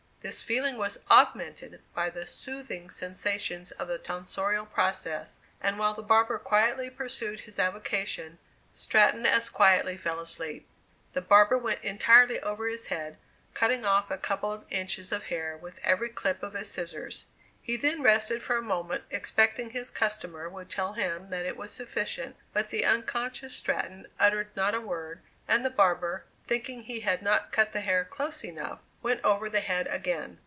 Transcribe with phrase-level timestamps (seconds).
[0.23, 6.03] This feeling was augmented by the soothing sensations of the tonsorial process, and while the
[6.03, 8.37] barber quietly pursued his avocation,
[8.75, 10.67] Stratton as quietly fell asleep.
[11.13, 13.17] The barber went entirely over his head,
[13.55, 17.25] cutting off a couple of inches of hair with every clip of his scissors.
[17.59, 21.71] He then rested for a moment; expecting his customer would tell him that it was
[21.71, 27.23] sufficient; but the unconscious Stratton uttered not a word, and the barber, thinking he had
[27.23, 30.37] not cut the hair close enough, went over the head again.